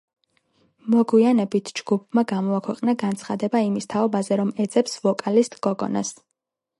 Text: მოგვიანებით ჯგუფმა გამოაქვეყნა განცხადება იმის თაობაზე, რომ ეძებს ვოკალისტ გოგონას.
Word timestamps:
მოგვიანებით 0.93 1.67
ჯგუფმა 1.79 2.23
გამოაქვეყნა 2.31 2.95
განცხადება 3.03 3.61
იმის 3.67 3.89
თაობაზე, 3.95 4.39
რომ 4.41 4.55
ეძებს 4.65 4.97
ვოკალისტ 5.05 5.59
გოგონას. 5.67 6.15